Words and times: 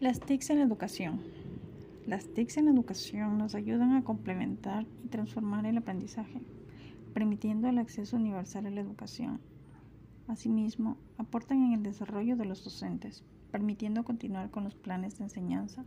Las 0.00 0.18
TICs 0.18 0.50
en 0.50 0.58
la 0.58 0.64
educación. 0.64 1.20
Las 2.04 2.26
TICs 2.26 2.56
en 2.56 2.64
la 2.64 2.72
educación 2.72 3.38
nos 3.38 3.54
ayudan 3.54 3.92
a 3.92 4.02
complementar 4.02 4.86
y 5.04 5.08
transformar 5.08 5.66
el 5.66 5.78
aprendizaje, 5.78 6.40
permitiendo 7.14 7.68
el 7.68 7.78
acceso 7.78 8.16
universal 8.16 8.66
a 8.66 8.70
la 8.70 8.80
educación. 8.80 9.40
Asimismo, 10.26 10.96
aportan 11.16 11.62
en 11.62 11.74
el 11.74 11.84
desarrollo 11.84 12.36
de 12.36 12.44
los 12.44 12.64
docentes, 12.64 13.22
permitiendo 13.52 14.02
continuar 14.02 14.50
con 14.50 14.64
los 14.64 14.74
planes 14.74 15.16
de 15.18 15.24
enseñanza, 15.24 15.84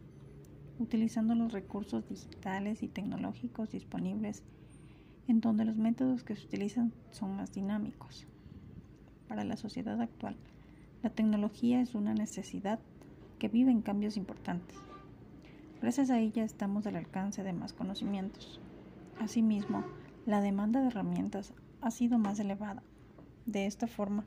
utilizando 0.80 1.36
los 1.36 1.52
recursos 1.52 2.08
digitales 2.08 2.84
y 2.84 2.88
tecnológicos 2.88 3.72
disponibles, 3.72 4.42
en 5.28 5.42
donde 5.42 5.66
los 5.66 5.76
métodos 5.76 6.24
que 6.24 6.38
se 6.38 6.46
utilizan 6.46 6.94
son 7.12 7.36
más 7.36 7.52
dinámicos. 7.52 8.26
Para 9.28 9.44
la 9.44 9.58
sociedad 9.58 10.00
actual, 10.00 10.38
la 11.04 11.10
tecnología 11.10 11.82
es 11.82 11.94
una 11.94 12.14
necesidad 12.14 12.80
que 13.38 13.48
vive 13.48 13.72
en 13.72 13.82
cambios 13.82 14.18
importantes. 14.18 14.78
Gracias 15.82 16.10
a 16.10 16.20
ella 16.20 16.44
estamos 16.44 16.88
al 16.88 16.96
alcance 16.96 17.44
de 17.44 17.54
más 17.54 17.74
conocimientos. 17.74 18.60
Asimismo, 19.20 19.84
la 20.26 20.42
demanda 20.42 20.82
de 20.82 20.88
herramientas 20.88 21.54
ha 21.82 21.92
sido 21.92 22.18
más 22.18 22.40
elevada. 22.40 22.82
De 23.46 23.66
esta 23.66 23.88
forma, 23.88 24.26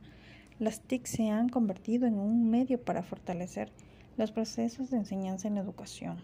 las 0.58 0.80
TIC 0.80 1.06
se 1.06 1.30
han 1.30 1.48
convertido 1.48 2.06
en 2.06 2.18
un 2.18 2.50
medio 2.50 2.80
para 2.80 3.02
fortalecer 3.02 3.72
los 4.16 4.30
procesos 4.30 4.90
de 4.90 4.98
enseñanza 4.98 5.48
en 5.48 5.56
educación. 5.56 6.18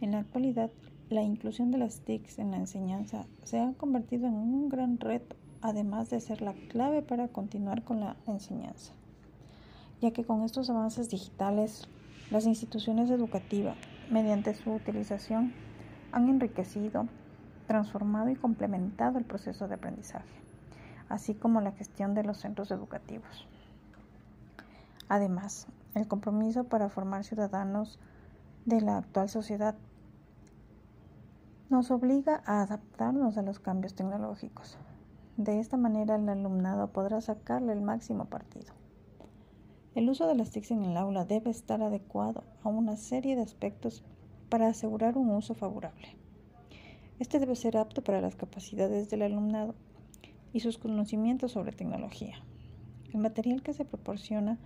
En 0.00 0.12
la 0.12 0.20
actualidad, 0.20 0.70
la 1.08 1.22
inclusión 1.22 1.70
de 1.70 1.78
las 1.78 2.00
TICs 2.00 2.38
en 2.38 2.52
la 2.52 2.58
enseñanza 2.58 3.26
se 3.42 3.58
ha 3.58 3.72
convertido 3.72 4.28
en 4.28 4.34
un 4.34 4.68
gran 4.68 5.00
reto, 5.00 5.36
además 5.60 6.10
de 6.10 6.20
ser 6.20 6.42
la 6.42 6.54
clave 6.68 7.02
para 7.02 7.28
continuar 7.28 7.82
con 7.82 8.00
la 8.00 8.16
enseñanza 8.26 8.94
ya 10.00 10.12
que 10.12 10.24
con 10.24 10.42
estos 10.42 10.70
avances 10.70 11.10
digitales 11.10 11.88
las 12.30 12.46
instituciones 12.46 13.10
educativas, 13.10 13.76
mediante 14.10 14.54
su 14.54 14.72
utilización, 14.72 15.52
han 16.12 16.28
enriquecido, 16.28 17.06
transformado 17.66 18.30
y 18.30 18.36
complementado 18.36 19.18
el 19.18 19.24
proceso 19.24 19.68
de 19.68 19.74
aprendizaje, 19.74 20.40
así 21.08 21.34
como 21.34 21.60
la 21.60 21.72
gestión 21.72 22.14
de 22.14 22.24
los 22.24 22.38
centros 22.38 22.70
educativos. 22.70 23.46
Además, 25.08 25.66
el 25.94 26.06
compromiso 26.06 26.64
para 26.64 26.88
formar 26.88 27.24
ciudadanos 27.24 27.98
de 28.64 28.80
la 28.80 28.98
actual 28.98 29.28
sociedad 29.28 29.74
nos 31.68 31.90
obliga 31.90 32.42
a 32.46 32.62
adaptarnos 32.62 33.38
a 33.38 33.42
los 33.42 33.58
cambios 33.58 33.94
tecnológicos. 33.94 34.78
De 35.36 35.58
esta 35.58 35.76
manera 35.76 36.16
el 36.16 36.28
alumnado 36.28 36.88
podrá 36.88 37.20
sacarle 37.20 37.72
el 37.72 37.80
máximo 37.80 38.26
partido. 38.26 38.79
El 39.94 40.08
uso 40.08 40.28
de 40.28 40.36
las 40.36 40.50
TICs 40.50 40.70
en 40.70 40.84
el 40.84 40.96
aula 40.96 41.24
debe 41.24 41.50
estar 41.50 41.82
adecuado 41.82 42.44
a 42.62 42.68
una 42.68 42.96
serie 42.96 43.34
de 43.34 43.42
aspectos 43.42 44.04
para 44.48 44.68
asegurar 44.68 45.18
un 45.18 45.30
uso 45.30 45.54
favorable. 45.54 46.16
Este 47.18 47.40
debe 47.40 47.56
ser 47.56 47.76
apto 47.76 48.02
para 48.02 48.20
las 48.20 48.36
capacidades 48.36 49.10
del 49.10 49.22
alumnado 49.22 49.74
y 50.52 50.60
sus 50.60 50.78
conocimientos 50.78 51.52
sobre 51.52 51.72
tecnología. 51.72 52.36
El 53.12 53.18
material 53.18 53.62
que 53.62 53.72
se 53.72 53.84
proporciona 53.84 54.58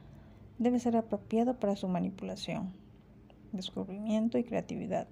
debe 0.58 0.78
ser 0.78 0.94
apropiado 0.97 1.59
para 1.59 1.75
su 1.75 1.88
manipulación, 1.88 2.75
descubrimiento 3.53 4.36
y 4.36 4.44
creatividad, 4.44 5.09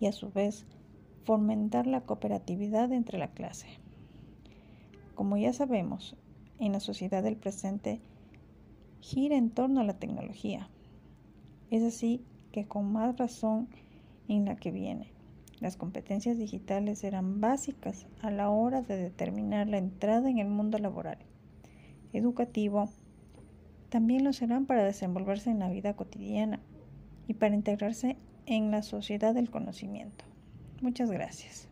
y 0.00 0.06
a 0.06 0.12
su 0.12 0.30
vez 0.30 0.66
fomentar 1.22 1.86
la 1.86 2.00
cooperatividad 2.00 2.92
entre 2.92 3.18
la 3.18 3.28
clase. 3.28 3.68
Como 5.14 5.36
ya 5.36 5.52
sabemos, 5.52 6.16
en 6.58 6.72
la 6.72 6.80
sociedad 6.80 7.22
del 7.22 7.36
presente, 7.36 8.00
gira 9.04 9.36
en 9.36 9.50
torno 9.50 9.82
a 9.82 9.84
la 9.84 9.98
tecnología. 9.98 10.70
Es 11.70 11.82
así 11.82 12.24
que 12.52 12.64
con 12.64 12.90
más 12.90 13.18
razón 13.18 13.68
en 14.28 14.46
la 14.46 14.56
que 14.56 14.70
viene, 14.70 15.12
las 15.60 15.76
competencias 15.76 16.38
digitales 16.38 17.00
serán 17.00 17.38
básicas 17.38 18.06
a 18.22 18.30
la 18.30 18.48
hora 18.48 18.80
de 18.80 18.96
determinar 18.96 19.68
la 19.68 19.76
entrada 19.76 20.30
en 20.30 20.38
el 20.38 20.48
mundo 20.48 20.78
laboral. 20.78 21.18
Educativo 22.14 22.88
también 23.90 24.24
lo 24.24 24.32
serán 24.32 24.64
para 24.64 24.84
desenvolverse 24.84 25.50
en 25.50 25.58
la 25.58 25.68
vida 25.68 25.94
cotidiana 25.94 26.60
y 27.28 27.34
para 27.34 27.54
integrarse 27.54 28.16
en 28.46 28.70
la 28.70 28.82
sociedad 28.82 29.34
del 29.34 29.50
conocimiento. 29.50 30.24
Muchas 30.80 31.10
gracias. 31.10 31.68